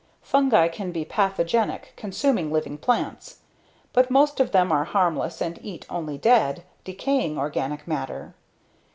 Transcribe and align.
Fungi 0.23 0.67
can 0.67 0.91
be 0.91 1.05
pathogenic, 1.05 1.93
consuming 1.95 2.51
living 2.51 2.75
plants. 2.79 3.41
But 3.93 4.09
most 4.09 4.39
of 4.39 4.51
them 4.51 4.71
are 4.71 4.83
harmless 4.85 5.41
and 5.41 5.59
eat 5.63 5.85
only 5.91 6.17
dead, 6.17 6.63
decaying 6.83 7.37
organic 7.37 7.87
matter. 7.87 8.33